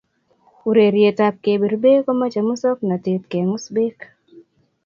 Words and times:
Urerietab 0.69 1.35
kebir 1.45 1.73
beek 1.83 2.01
ko 2.05 2.11
mochei 2.19 2.47
musoknoteetab 2.49 3.25
kengus 3.31 3.65
beek 3.75 3.99